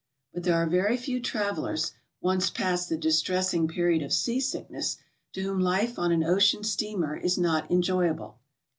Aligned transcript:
But 0.33 0.41
there 0.41 0.55
are 0.55 0.65
very 0.65 0.97
few 0.97 1.21
travelers, 1.21 1.91
once 2.21 2.49
past 2.49 2.89
the 2.89 2.97
distressing 2.97 3.67
period 3.67 4.01
of 4.01 4.11
seasickness, 4.11 4.97
to 5.33 5.43
whom 5.43 5.59
life 5.59 5.99
on 5.99 6.11
an 6.11 6.23
ocean 6.23 6.63
steamer 6.63 7.15
is 7.15 7.37
not 7.37 7.69
enjoyable. 7.69 8.39